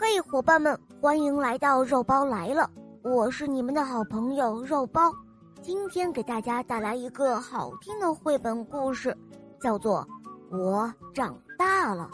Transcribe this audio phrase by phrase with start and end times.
[0.00, 2.70] 嘿，伙伴们，欢迎来到肉包来了！
[3.02, 5.12] 我是你们的好朋友肉包，
[5.60, 9.16] 今天给大家带来一个好听的绘本故事，
[9.60, 10.06] 叫做
[10.56, 12.08] 《我长大了》。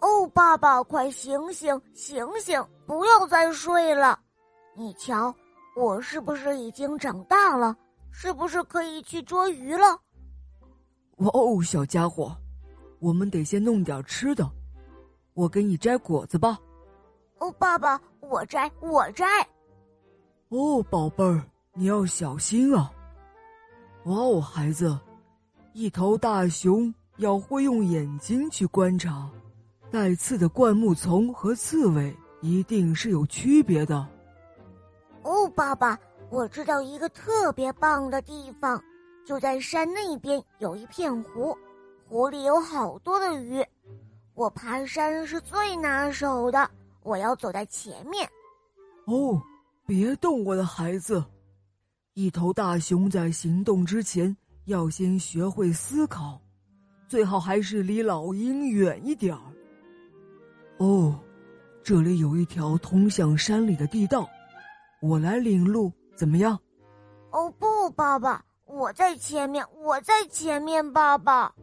[0.00, 4.18] 哦，爸爸，快醒醒，醒醒，不要再睡了！
[4.74, 5.34] 你瞧，
[5.76, 7.76] 我是不是已经长大了？
[8.10, 10.00] 是不是可以去捉鱼了？
[11.18, 12.34] 哇哦，小家伙，
[12.98, 14.50] 我们得先弄点吃的。
[15.34, 16.58] 我给你摘果子吧。
[17.38, 19.24] 哦，爸爸，我摘，我摘。
[20.48, 21.42] 哦，宝贝儿，
[21.74, 22.90] 你要小心啊。
[24.04, 24.98] 哇哦，孩子，
[25.72, 29.28] 一头大熊要会用眼睛去观察，
[29.90, 34.06] 带刺的灌木丛和刺猬一定是有区别的。
[35.22, 35.98] 哦，爸爸，
[36.30, 38.82] 我知道一个特别棒的地方。
[39.26, 41.58] 就在山那边有一片湖，
[42.08, 43.64] 湖里有好多的鱼。
[44.34, 46.70] 我爬山是最拿手的，
[47.02, 48.28] 我要走在前面。
[49.06, 49.40] 哦，
[49.86, 51.24] 别动，我的孩子！
[52.14, 54.34] 一头大熊在行动之前
[54.66, 56.40] 要先学会思考，
[57.08, 59.40] 最好还是离老鹰远一点儿。
[60.78, 61.18] 哦，
[61.82, 64.28] 这里有一条通向山里的地道，
[65.00, 66.58] 我来领路，怎么样？
[67.30, 68.44] 哦不，爸爸。
[68.66, 71.54] 我在前面，我在前面，爸爸。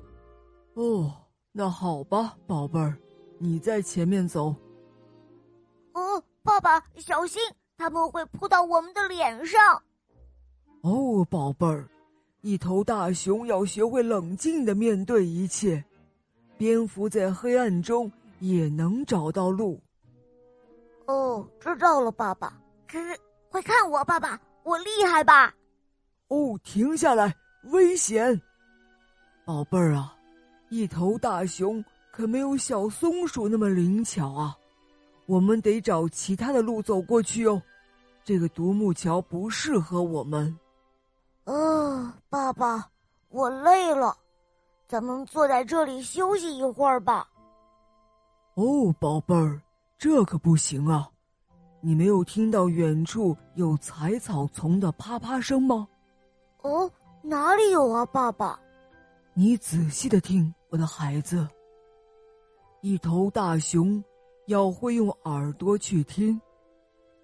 [0.76, 1.14] 哦，
[1.52, 2.98] 那好吧，宝贝儿，
[3.38, 4.56] 你在前面走。
[5.94, 7.42] 哦，爸爸，小心，
[7.78, 9.82] 他们会扑到我们的脸上。
[10.82, 11.88] 哦，宝贝儿，
[12.42, 15.84] 一头大熊要学会冷静的面对一切。
[16.58, 19.80] 蝙蝠在黑暗中也能找到路。
[21.06, 22.60] 哦，知道了，爸爸。
[22.88, 25.54] 可是，快看我，爸爸，我厉害吧？
[26.30, 27.36] 哦，停下来，
[27.66, 28.42] 危险！
[29.46, 30.16] 宝贝儿啊，
[30.74, 34.58] 一头大熊可没有小松鼠那么灵巧啊，
[35.28, 37.62] 我们得找其他的路走过去哦。
[38.24, 40.58] 这个独木桥不适合我们。
[41.44, 42.90] 哦，爸爸，
[43.30, 44.18] 我累了，
[44.88, 47.28] 咱们坐在这里休息一会儿吧。
[48.56, 49.62] 哦，宝贝儿，
[50.00, 51.08] 这可不行啊！
[51.82, 55.88] 你没有听到远处有采草丛的啪啪声吗？
[56.64, 56.90] 哦，
[57.22, 58.60] 哪里有啊，爸爸？
[59.36, 61.48] 你仔细的听，我的孩子。
[62.82, 64.04] 一头大熊
[64.46, 66.40] 要会用耳朵去听，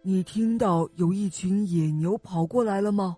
[0.02, 3.16] 你听到有一群野牛跑过来了吗？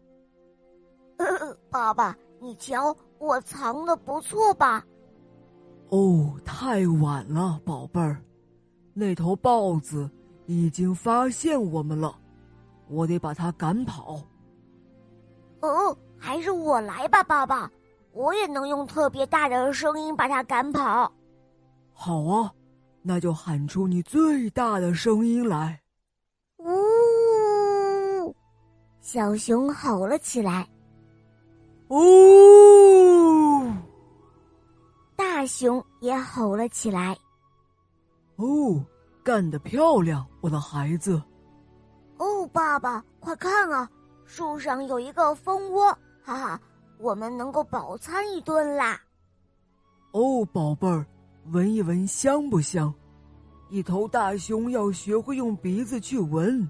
[1.72, 4.86] 爸爸，你瞧，我藏的不错吧？
[5.88, 8.22] 哦，太晚了，宝贝儿，
[8.94, 10.10] 那头豹子
[10.48, 12.14] 已经发现我们了，
[12.90, 14.22] 我得把它赶跑。
[15.62, 15.98] 哦。
[16.24, 17.72] 还是我来吧，爸爸，
[18.14, 21.12] 我也能用特别大的声音把它赶跑。
[21.94, 22.52] 好啊，
[23.02, 25.80] 那就喊出你最大的声音来。
[26.58, 28.36] 呜！
[29.00, 30.68] 小熊吼了起来。
[31.90, 33.66] 呜！
[35.16, 37.18] 大熊也吼了起来。
[38.38, 38.84] 哦，
[39.24, 41.22] 干得漂亮，我的孩子。
[42.18, 43.90] 哦，爸爸，快看啊，
[44.26, 45.88] 树上有一个蜂窝。
[46.24, 46.62] 哈哈，
[47.02, 49.02] 我们能够饱餐一顿啦！
[50.12, 51.06] 哦，宝贝儿，
[51.52, 52.94] 闻一闻香不香？
[53.70, 56.70] 一头大熊要学会用鼻子去闻。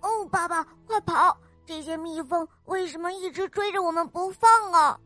[0.00, 1.36] 哦，爸爸，快跑！
[1.64, 4.98] 这些蜜蜂为什么一直追着我们不放啊？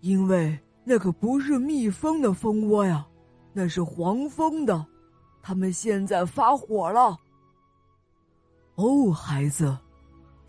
[0.00, 3.04] 因为那可不是蜜蜂的蜂窝呀，
[3.52, 4.86] 那是黄蜂的，
[5.42, 7.18] 它们现在发火了。
[8.76, 9.76] 哦，孩子。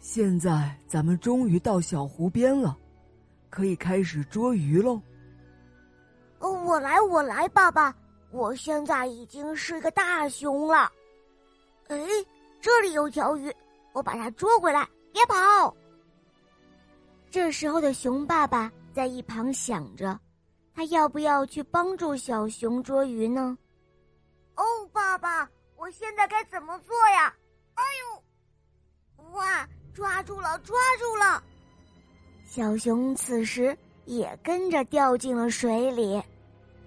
[0.02, 2.76] 现在咱们终于到小湖边了，
[3.52, 5.00] 可以开始捉鱼喽。
[6.40, 7.96] 哦，我来，我来，爸爸，
[8.32, 10.92] 我现在已经是个大熊了。
[11.88, 12.00] 哎，
[12.60, 13.56] 这里有条鱼，
[13.94, 15.78] 我把它捉回来，别跑。
[17.30, 20.20] 这时候的熊爸爸在一旁想着，
[20.74, 23.56] 他要不要去帮助小熊捉鱼呢？
[24.56, 25.48] 哦，爸爸，
[25.78, 27.32] 我现在该怎么做呀？
[27.76, 27.84] 哎
[29.20, 29.70] 呦，哇！
[29.94, 31.44] 抓住了，抓住了！
[32.46, 36.22] 小熊此时也跟着掉进了水里。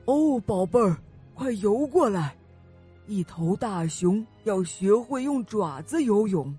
[0.04, 0.96] 哦，宝贝儿，
[1.34, 2.36] 快游过来！
[3.06, 6.56] 一头大熊要学会用爪子游泳。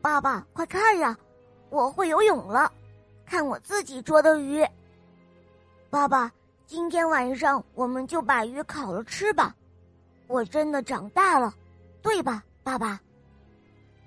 [0.00, 1.16] 爸爸，快看呀，
[1.68, 2.70] 我会游泳了！
[3.24, 4.64] 看我自己捉的鱼。
[5.90, 6.30] 爸爸，
[6.66, 9.54] 今天晚上我们就把鱼烤了吃吧。
[10.26, 11.54] 我真的长大了，
[12.02, 13.00] 对吧，爸爸？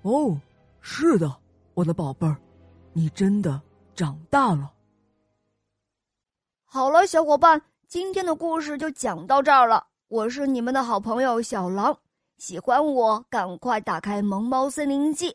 [0.02, 0.40] 哦，
[0.80, 1.36] 是的，
[1.74, 2.36] 我的宝贝儿，
[2.94, 3.60] 你真的
[3.94, 4.72] 长大了。
[6.64, 9.88] 好了，小伙伴，今天的故事就讲到这儿了。
[10.08, 11.98] 我是你们的好朋友小狼，
[12.38, 15.30] 喜欢我赶快打开《萌猫森林记》，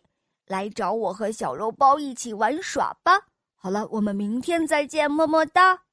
[0.48, 3.22] 来找我和小肉包一起玩耍吧。
[3.54, 5.85] 好了，我们明天再见，么么哒。